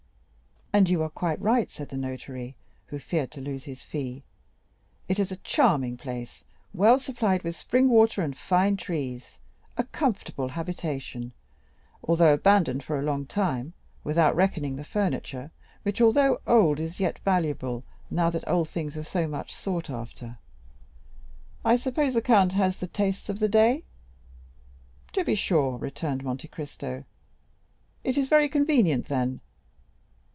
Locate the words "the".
1.89-1.97, 14.77-14.85, 22.13-22.21, 22.77-22.87, 23.39-23.49